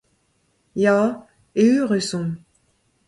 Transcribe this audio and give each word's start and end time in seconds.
Ya, 0.83 0.95
eürus 1.67 2.09
omp. 2.21 2.33